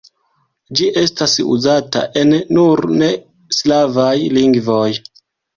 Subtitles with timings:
[0.77, 3.11] Ĝi estas uzata en nur ne
[3.59, 4.91] slavaj lingvoj.